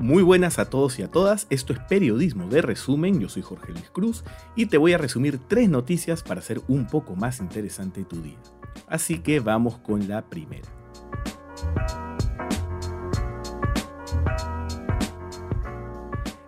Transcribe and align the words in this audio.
Muy 0.00 0.22
buenas 0.22 0.58
a 0.58 0.64
todos 0.64 0.98
y 0.98 1.02
a 1.02 1.10
todas, 1.10 1.46
esto 1.50 1.74
es 1.74 1.78
Periodismo 1.80 2.48
de 2.48 2.62
Resumen, 2.62 3.20
yo 3.20 3.28
soy 3.28 3.42
Jorge 3.42 3.72
Luis 3.72 3.90
Cruz 3.90 4.24
y 4.56 4.64
te 4.64 4.78
voy 4.78 4.94
a 4.94 4.98
resumir 4.98 5.38
tres 5.46 5.68
noticias 5.68 6.22
para 6.22 6.40
hacer 6.40 6.62
un 6.68 6.86
poco 6.86 7.16
más 7.16 7.38
interesante 7.38 8.04
tu 8.04 8.22
día. 8.22 8.38
Así 8.88 9.18
que 9.18 9.40
vamos 9.40 9.76
con 9.76 10.08
la 10.08 10.22
primera. 10.22 10.66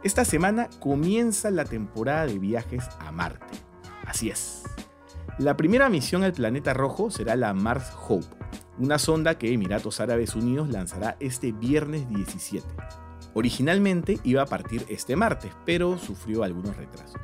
Esta 0.03 0.25
semana 0.25 0.71
comienza 0.81 1.51
la 1.51 1.67
temporada 1.67 2.25
de 2.25 2.39
viajes 2.39 2.89
a 3.01 3.13
Marte. 3.13 3.59
Así 4.07 4.31
es. 4.31 4.63
La 5.37 5.59
primera 5.59 5.91
misión 5.91 6.23
al 6.23 6.33
planeta 6.33 6.73
rojo 6.73 7.11
será 7.11 7.37
la 7.37 7.53
Mars 7.53 7.93
Hope, 8.09 8.27
una 8.79 8.99
sonda 8.99 9.37
que 9.37 9.53
Emiratos 9.53 10.01
Árabes 10.01 10.35
Unidos 10.35 10.71
lanzará 10.71 11.19
este 11.21 11.53
viernes 11.53 12.09
17. 12.09 12.67
Originalmente 13.35 14.19
iba 14.25 14.43
a 14.43 14.47
partir 14.47 14.85
este 14.89 15.17
martes, 15.17 15.53
pero 15.65 15.99
sufrió 15.99 16.43
algunos 16.43 16.77
retrasos. 16.77 17.21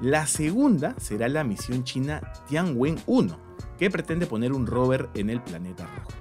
La 0.00 0.26
segunda 0.26 0.94
será 0.98 1.28
la 1.28 1.42
misión 1.42 1.84
china 1.84 2.20
Tianwen-1, 2.48 3.36
que 3.78 3.90
pretende 3.90 4.26
poner 4.26 4.52
un 4.52 4.66
rover 4.66 5.08
en 5.14 5.30
el 5.30 5.40
planeta 5.40 5.86
rojo. 5.86 6.12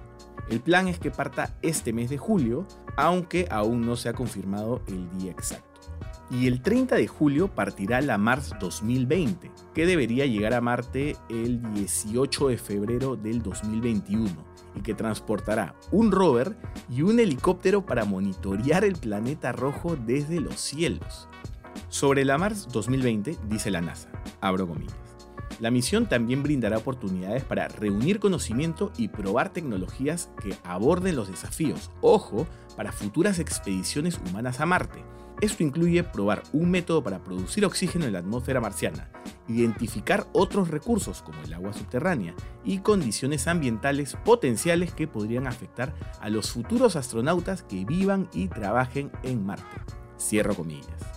El 0.50 0.60
plan 0.60 0.88
es 0.88 1.00
que 1.00 1.12
parta 1.12 1.56
este 1.62 1.92
mes 1.92 2.10
de 2.10 2.18
julio, 2.18 2.68
aunque 2.98 3.48
aún 3.50 3.86
no 3.86 3.96
se 3.96 4.10
ha 4.10 4.14
confirmado 4.14 4.82
el 4.88 5.10
día 5.18 5.32
exacto. 5.32 5.75
Y 6.32 6.48
el 6.48 6.62
30 6.62 6.96
de 6.96 7.08
julio 7.08 7.50
partirá 7.50 8.02
la 8.02 8.18
Mars 8.18 8.54
2020, 8.60 9.52
que 9.74 9.86
debería 9.86 10.26
llegar 10.26 10.54
a 10.54 10.62
Marte 10.62 11.16
el 11.30 11.62
18 11.74 12.48
de 12.50 12.58
febrero 12.58 13.16
del 13.16 13.44
2021 13.44 14.30
y 14.76 14.82
que 14.82 14.94
transportará 14.94 15.76
un 15.92 16.12
rover 16.12 16.56
y 16.90 17.04
un 17.04 17.20
helicóptero 17.20 17.86
para 17.86 18.06
monitorear 18.06 18.84
el 18.84 18.96
planeta 18.96 19.52
rojo 19.52 19.96
desde 19.96 20.40
los 20.42 20.60
cielos. 20.60 21.30
Sobre 21.90 22.26
la 22.26 22.38
Mars 22.38 22.68
2020, 22.72 23.38
dice 23.48 23.70
la 23.70 23.82
NASA, 23.82 24.10
abro 24.42 24.68
comillas. 24.68 25.05
La 25.60 25.72
misión 25.72 26.08
también 26.08 26.44
brindará 26.44 26.78
oportunidades 26.78 27.44
para 27.44 27.68
reunir 27.68 28.20
conocimiento 28.20 28.92
y 28.98 29.08
probar 29.08 29.54
tecnologías 29.54 30.30
que 30.42 30.56
aborden 30.64 31.16
los 31.16 31.30
desafíos, 31.30 31.92
ojo, 32.02 32.46
para 32.76 32.92
futuras 32.92 33.40
expediciones 33.40 34.20
humanas 34.28 34.60
a 34.60 34.66
Marte, 34.66 35.04
esto 35.42 35.64
incluye 35.64 36.04
probar 36.04 36.44
un 36.54 36.72
método 36.72 37.04
para 37.04 37.24
producir 37.24 37.66
oxígeno 37.66 38.06
en 38.06 38.14
la 38.14 38.20
atmósfera 38.20 38.62
marciana, 38.62 39.10
identificar 39.50 40.26
otros 40.32 40.70
recursos 40.70 41.22
como 41.22 41.42
el 41.44 41.54
agua 41.54 41.74
subterránea 41.74 42.34
y 42.64 42.80
condiciones 42.80 43.48
ambientales 43.48 44.16
potenciales 44.24 44.94
que 44.94 45.08
podrían 45.08 45.46
afectar 45.46 45.94
a 46.22 46.30
los 46.30 46.52
futuros 46.52 46.96
astronautas 46.96 47.64
que 47.64 47.84
vivan 47.84 48.30
y 48.34 48.48
trabajen 48.48 49.12
en 49.24 49.46
Marte. 49.46 49.78
Cierro 50.18 50.56
comillas. 50.56 51.15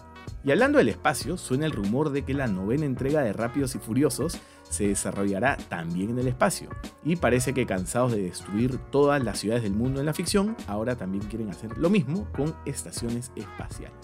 Y 0.48 0.50
hablando 0.50 0.78
del 0.78 0.88
espacio, 0.88 1.36
suena 1.36 1.66
el 1.66 1.72
rumor 1.72 2.08
de 2.08 2.24
que 2.24 2.32
la 2.32 2.46
novena 2.46 2.86
entrega 2.86 3.20
de 3.20 3.34
Rápidos 3.34 3.74
y 3.74 3.78
Furiosos 3.78 4.38
se 4.70 4.88
desarrollará 4.88 5.58
también 5.68 6.08
en 6.08 6.20
el 6.20 6.28
espacio. 6.28 6.70
Y 7.04 7.16
parece 7.16 7.52
que 7.52 7.66
cansados 7.66 8.12
de 8.12 8.22
destruir 8.22 8.78
todas 8.90 9.22
las 9.22 9.40
ciudades 9.40 9.62
del 9.62 9.74
mundo 9.74 10.00
en 10.00 10.06
la 10.06 10.14
ficción, 10.14 10.56
ahora 10.66 10.96
también 10.96 11.22
quieren 11.24 11.50
hacer 11.50 11.76
lo 11.76 11.90
mismo 11.90 12.26
con 12.34 12.56
estaciones 12.64 13.30
espaciales. 13.36 13.98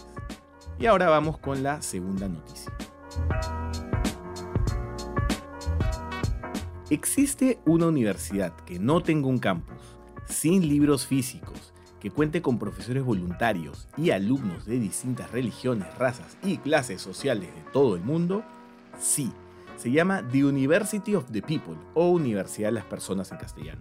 Y 0.78 0.84
ahora 0.84 1.08
vamos 1.08 1.38
con 1.38 1.62
la 1.62 1.80
segunda 1.80 2.28
noticia. 2.28 2.70
¿Existe 6.90 7.58
una 7.64 7.86
universidad 7.86 8.54
que 8.66 8.78
no 8.78 9.02
tenga 9.02 9.28
un 9.28 9.38
campus, 9.38 9.78
sin 10.26 10.68
libros 10.68 11.06
físicos, 11.06 11.53
que 12.04 12.10
cuente 12.10 12.42
con 12.42 12.58
profesores 12.58 13.02
voluntarios 13.02 13.88
y 13.96 14.10
alumnos 14.10 14.66
de 14.66 14.78
distintas 14.78 15.30
religiones, 15.30 15.88
razas 15.96 16.36
y 16.42 16.58
clases 16.58 17.00
sociales 17.00 17.48
de 17.54 17.62
todo 17.72 17.96
el 17.96 18.02
mundo? 18.02 18.44
Sí, 18.98 19.32
se 19.78 19.90
llama 19.90 20.22
The 20.30 20.44
University 20.44 21.14
of 21.14 21.30
the 21.30 21.40
People 21.40 21.78
o 21.94 22.10
Universidad 22.10 22.68
de 22.68 22.72
las 22.72 22.84
Personas 22.84 23.32
en 23.32 23.38
castellano. 23.38 23.80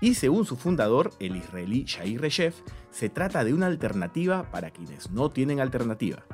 Y 0.00 0.14
según 0.14 0.46
su 0.46 0.56
fundador, 0.56 1.12
el 1.20 1.36
israelí 1.36 1.84
Shair 1.84 2.20
Reshef, 2.20 2.56
se 2.90 3.08
trata 3.08 3.44
de 3.44 3.54
una 3.54 3.66
alternativa 3.66 4.50
para 4.50 4.72
quienes 4.72 5.12
no 5.12 5.30
tienen 5.30 5.60
alternativa. 5.60 6.24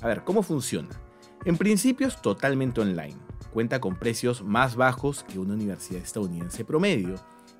A 0.00 0.06
ver, 0.06 0.22
¿cómo 0.22 0.44
funciona? 0.44 0.90
En 1.44 1.56
principio 1.56 2.06
es 2.06 2.22
totalmente 2.22 2.80
online, 2.80 3.16
cuenta 3.52 3.80
con 3.80 3.96
precios 3.96 4.44
más 4.44 4.76
bajos 4.76 5.24
que 5.24 5.40
una 5.40 5.54
universidad 5.54 6.00
estadounidense 6.00 6.64
promedio, 6.64 7.16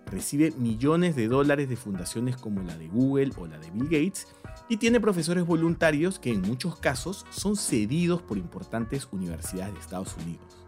recibe 0.08 0.52
millones 0.58 1.16
de 1.16 1.28
dólares 1.28 1.68
de 1.68 1.76
fundaciones 1.76 2.36
como 2.36 2.62
la 2.62 2.76
de 2.76 2.88
Google 2.88 3.32
o 3.36 3.46
la 3.46 3.58
de 3.58 3.70
Bill 3.70 3.84
Gates 3.84 4.26
y 4.68 4.76
tiene 4.76 5.00
profesores 5.00 5.46
voluntarios 5.46 6.18
que 6.18 6.32
en 6.32 6.42
muchos 6.42 6.76
casos 6.76 7.24
son 7.30 7.56
cedidos 7.56 8.22
por 8.22 8.38
importantes 8.38 9.08
universidades 9.12 9.74
de 9.74 9.80
Estados 9.80 10.16
Unidos. 10.16 10.58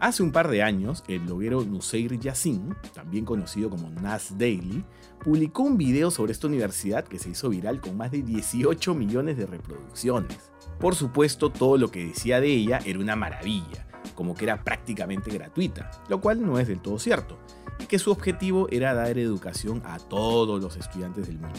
Hace 0.00 0.22
un 0.22 0.30
par 0.30 0.48
de 0.48 0.62
años, 0.62 1.02
el 1.08 1.18
bloguero 1.18 1.64
Nuseir 1.64 2.20
Yassin, 2.20 2.76
también 2.94 3.24
conocido 3.24 3.68
como 3.68 3.90
Nas 3.90 4.38
Daily, 4.38 4.84
publicó 5.24 5.64
un 5.64 5.76
video 5.76 6.12
sobre 6.12 6.30
esta 6.30 6.46
universidad 6.46 7.04
que 7.04 7.18
se 7.18 7.30
hizo 7.30 7.48
viral 7.48 7.80
con 7.80 7.96
más 7.96 8.12
de 8.12 8.22
18 8.22 8.94
millones 8.94 9.36
de 9.36 9.46
reproducciones. 9.46 10.52
Por 10.78 10.94
supuesto, 10.94 11.50
todo 11.50 11.76
lo 11.78 11.90
que 11.90 12.06
decía 12.06 12.40
de 12.40 12.46
ella 12.46 12.78
era 12.84 13.00
una 13.00 13.16
maravilla, 13.16 13.88
como 14.14 14.34
que 14.34 14.44
era 14.44 14.62
prácticamente 14.62 15.32
gratuita, 15.32 15.90
lo 16.08 16.20
cual 16.20 16.46
no 16.46 16.60
es 16.60 16.68
del 16.68 16.80
todo 16.80 17.00
cierto, 17.00 17.36
y 17.78 17.86
que 17.86 17.98
su 17.98 18.10
objetivo 18.10 18.68
era 18.70 18.94
dar 18.94 19.18
educación 19.18 19.82
a 19.84 19.98
todos 19.98 20.60
los 20.60 20.76
estudiantes 20.76 21.26
del 21.26 21.38
mundo. 21.38 21.58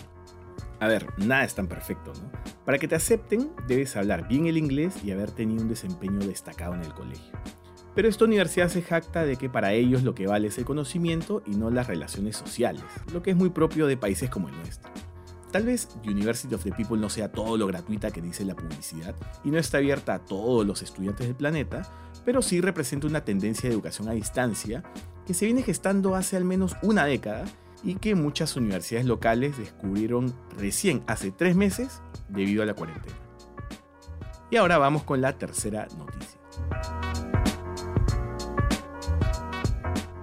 A 0.79 0.87
ver, 0.87 1.07
nada 1.17 1.43
es 1.43 1.55
tan 1.55 1.67
perfecto, 1.67 2.13
¿no? 2.13 2.31
Para 2.65 2.77
que 2.77 2.87
te 2.87 2.95
acepten, 2.95 3.51
debes 3.67 3.95
hablar 3.97 4.27
bien 4.27 4.47
el 4.47 4.57
inglés 4.57 5.03
y 5.03 5.11
haber 5.11 5.31
tenido 5.31 5.61
un 5.61 5.69
desempeño 5.69 6.19
destacado 6.19 6.73
en 6.73 6.81
el 6.81 6.93
colegio. 6.93 7.37
Pero 7.95 8.07
esta 8.07 8.25
universidad 8.25 8.69
se 8.69 8.81
jacta 8.81 9.25
de 9.25 9.35
que 9.35 9.49
para 9.49 9.73
ellos 9.73 10.03
lo 10.03 10.15
que 10.15 10.27
vale 10.27 10.47
es 10.47 10.57
el 10.57 10.65
conocimiento 10.65 11.43
y 11.45 11.55
no 11.55 11.69
las 11.69 11.87
relaciones 11.87 12.37
sociales, 12.37 12.83
lo 13.11 13.21
que 13.21 13.31
es 13.31 13.35
muy 13.35 13.49
propio 13.49 13.87
de 13.87 13.97
países 13.97 14.29
como 14.29 14.47
el 14.47 14.55
nuestro. 14.55 14.89
Tal 15.51 15.65
vez 15.65 15.89
University 16.05 16.53
of 16.53 16.63
the 16.63 16.71
People 16.71 16.97
no 16.97 17.09
sea 17.09 17.31
todo 17.31 17.57
lo 17.57 17.65
gratuita 17.65 18.11
que 18.11 18.21
dice 18.21 18.45
la 18.45 18.55
publicidad 18.55 19.15
y 19.43 19.49
no 19.49 19.57
está 19.57 19.79
abierta 19.79 20.13
a 20.13 20.19
todos 20.19 20.65
los 20.65 20.83
estudiantes 20.83 21.25
del 21.25 21.35
planeta, 21.35 21.91
pero 22.25 22.41
sí 22.41 22.61
representa 22.61 23.07
una 23.07 23.23
tendencia 23.23 23.69
de 23.69 23.75
educación 23.75 24.09
a 24.09 24.13
distancia 24.13 24.83
que 25.25 25.33
se 25.33 25.45
viene 25.45 25.63
gestando 25.63 26.15
hace 26.15 26.37
al 26.37 26.45
menos 26.45 26.75
una 26.81 27.05
década 27.05 27.45
y 27.83 27.95
que 27.95 28.15
muchas 28.15 28.55
universidades 28.55 29.07
locales 29.07 29.57
descubrieron 29.57 30.33
recién 30.57 31.03
hace 31.07 31.31
tres 31.31 31.55
meses 31.55 32.01
debido 32.27 32.63
a 32.63 32.65
la 32.65 32.73
cuarentena. 32.73 33.15
Y 34.51 34.57
ahora 34.57 34.77
vamos 34.77 35.03
con 35.03 35.21
la 35.21 35.37
tercera 35.37 35.87
noticia. 35.97 36.39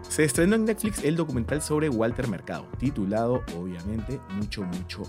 Se 0.08 0.24
estrenó 0.24 0.56
en 0.56 0.64
Netflix 0.64 1.04
el 1.04 1.14
documental 1.14 1.60
sobre 1.60 1.90
Walter 1.90 2.26
Mercado, 2.26 2.66
titulado 2.78 3.42
obviamente 3.54 4.18
Mucho, 4.30 4.62
mucho. 4.62 5.02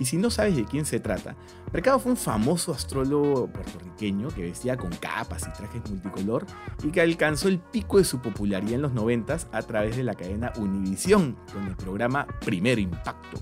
Y 0.00 0.06
si 0.06 0.16
no 0.16 0.30
sabes 0.30 0.56
de 0.56 0.64
quién 0.64 0.86
se 0.86 0.98
trata, 0.98 1.36
Mercado 1.74 1.98
fue 1.98 2.12
un 2.12 2.16
famoso 2.16 2.72
astrólogo 2.72 3.46
puertorriqueño 3.48 4.28
que 4.28 4.42
vestía 4.42 4.78
con 4.78 4.90
capas 4.90 5.46
y 5.46 5.52
trajes 5.52 5.88
multicolor 5.90 6.46
y 6.82 6.88
que 6.88 7.02
alcanzó 7.02 7.48
el 7.48 7.58
pico 7.58 7.98
de 7.98 8.04
su 8.04 8.18
popularidad 8.20 8.72
en 8.72 8.82
los 8.82 8.94
90 8.94 9.36
a 9.52 9.62
través 9.62 9.98
de 9.98 10.02
la 10.02 10.14
cadena 10.14 10.54
Univisión 10.56 11.36
con 11.52 11.66
el 11.66 11.76
programa 11.76 12.26
Primer 12.40 12.78
Impacto. 12.78 13.38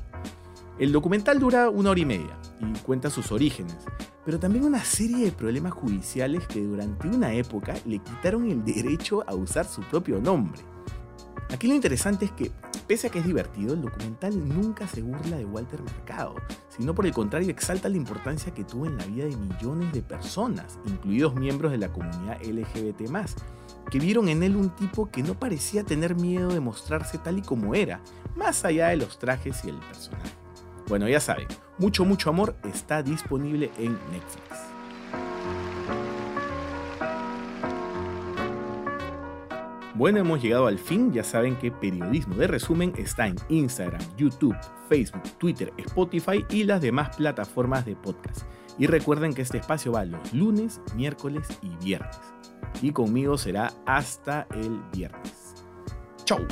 El 0.80 0.91
documental 0.91 1.38
dura 1.38 1.70
una 1.70 1.91
hora 1.91 2.00
y 2.00 2.04
media 2.04 2.36
y 2.60 2.76
cuenta 2.80 3.08
sus 3.08 3.30
orígenes, 3.30 3.76
pero 4.25 4.40
también 4.40 4.64
una 4.64 4.82
serie 4.82 5.26
de 5.26 5.32
problemas 5.32 5.72
judiciales 5.72 6.44
que 6.48 6.60
durante 6.60 7.06
una 7.06 7.32
época 7.34 7.75
le 7.86 8.00
quitaron 8.00 8.50
el 8.50 8.64
derecho 8.64 9.22
a 9.28 9.34
usar 9.36 9.64
su 9.64 9.80
propio 9.82 10.20
nombre. 10.20 10.60
Aquí 11.50 11.66
lo 11.66 11.75
interesante 11.75 12.26
es 12.26 12.32
que, 12.32 12.50
pese 12.87 13.06
a 13.06 13.11
que 13.11 13.20
es 13.20 13.26
divertido, 13.26 13.75
el 13.75 13.81
documental 13.81 14.46
nunca 14.46 14.87
se 14.87 15.02
burla 15.02 15.38
de 15.38 15.46
Walter 15.46 15.82
Mercado, 15.82 16.34
sino 16.69 16.94
por 16.94 17.06
el 17.06 17.12
contrario 17.12 17.50
exalta 17.50 17.88
la 17.88 17.96
importancia 17.96 18.52
que 18.52 18.64
tuvo 18.64 18.87
en 18.87 18.99
la 18.99 19.05
vida 19.06 19.25
de 19.25 19.37
millones 19.37 19.93
de 19.93 20.02
personas, 20.02 20.78
incluidos 20.84 21.34
miembros 21.34 21.73
de 21.73 21.78
la 21.78 21.90
comunidad 21.90 22.40
LGBT, 22.43 23.02
que 23.90 23.99
vieron 23.99 24.28
en 24.28 24.43
él 24.43 24.56
un 24.56 24.70
tipo 24.76 25.11
que 25.11 25.23
no 25.23 25.38
parecía 25.38 25.84
tener 25.84 26.14
miedo 26.14 26.52
de 26.52 26.61
mostrarse 26.61 27.17
tal 27.17 27.38
y 27.38 27.43
como 27.43 27.75
era, 27.75 28.00
más 28.37 28.64
allá 28.67 28.88
de 28.88 28.99
los 28.99 29.19
trajes 29.19 29.64
y 29.64 29.70
el 29.70 29.78
personaje. 29.78 30.31
Bueno, 30.87 31.08
ya 31.08 31.20
saben, 31.20 31.49
mucho, 31.78 32.05
mucho 32.05 32.31
amor 32.31 32.56
está 32.64 33.02
disponible 33.02 33.70
en 33.78 33.93
Netflix. 33.93 34.77
Bueno, 39.99 40.21
hemos 40.21 40.41
llegado 40.41 40.69
al 40.69 40.79
fin. 40.79 41.12
Ya 41.12 41.25
saben 41.25 41.56
que 41.56 41.73
Periodismo 41.73 42.37
de 42.37 42.47
Resumen 42.47 42.93
está 42.97 43.27
en 43.27 43.35
Instagram, 43.49 44.00
YouTube, 44.17 44.56
Facebook, 44.89 45.25
Twitter, 45.39 45.73
Spotify 45.77 46.47
y 46.50 46.62
las 46.62 46.81
demás 46.81 47.17
plataformas 47.17 47.85
de 47.85 47.97
podcast. 47.97 48.43
Y 48.79 48.87
recuerden 48.87 49.35
que 49.35 49.43
este 49.43 49.59
espacio 49.59 49.91
va 49.91 50.05
los 50.05 50.33
lunes, 50.33 50.81
miércoles 50.95 51.49
y 51.62 51.85
viernes. 51.85 52.17
Y 52.81 52.93
conmigo 52.93 53.37
será 53.37 53.73
hasta 53.87 54.47
el 54.55 54.81
viernes. 54.93 55.56
¡Chau! 56.25 56.47